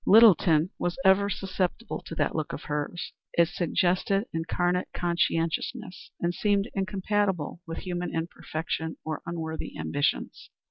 Littleton 0.03 0.71
was 0.79 0.97
ever 1.05 1.29
susceptible 1.29 2.01
to 2.07 2.15
that 2.15 2.33
look 2.35 2.53
of 2.53 2.63
hers. 2.63 3.13
It 3.33 3.49
suggested 3.49 4.25
incarnate 4.33 4.87
conscientiousness, 4.95 6.09
and 6.19 6.33
seemed 6.33 6.71
incompatible 6.73 7.61
with 7.67 7.77
human 7.77 8.11
imperfection 8.11 8.97
or 9.05 9.21
unworthy 9.27 9.77
ambitions. 9.77 10.49